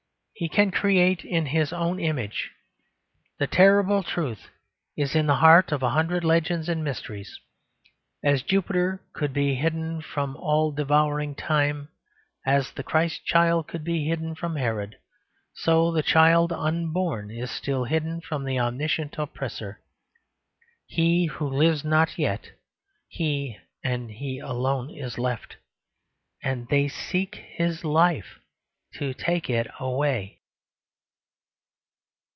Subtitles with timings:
[0.33, 2.49] He can create in his own image.
[3.37, 4.49] The terrible truth
[4.97, 7.39] is in the heart of a hundred legends and mysteries.
[8.23, 11.89] As Jupiter could be hidden from all devouring Time,
[12.43, 14.97] as the Christ Child could be hidden from Herod
[15.53, 19.79] so the child unborn is still hidden from the omniscient oppressor.
[20.87, 22.49] He who lives not yet,
[23.07, 25.57] he and he alone is left;
[26.41, 28.39] and they seek his life
[28.93, 30.37] to take it away.